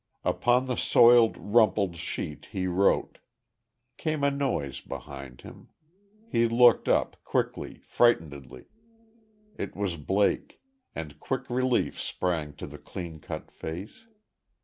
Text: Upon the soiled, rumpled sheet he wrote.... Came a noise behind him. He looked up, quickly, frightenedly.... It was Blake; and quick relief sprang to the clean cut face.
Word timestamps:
Upon 0.23 0.65
the 0.65 0.77
soiled, 0.77 1.37
rumpled 1.37 1.95
sheet 1.95 2.47
he 2.47 2.65
wrote.... 2.65 3.19
Came 3.97 4.23
a 4.23 4.31
noise 4.31 4.81
behind 4.81 5.41
him. 5.41 5.69
He 6.27 6.47
looked 6.47 6.87
up, 6.87 7.23
quickly, 7.23 7.81
frightenedly.... 7.85 8.65
It 9.59 9.75
was 9.75 9.97
Blake; 9.97 10.59
and 10.95 11.19
quick 11.19 11.47
relief 11.51 11.99
sprang 12.01 12.53
to 12.53 12.65
the 12.65 12.79
clean 12.79 13.19
cut 13.19 13.51
face. 13.51 14.07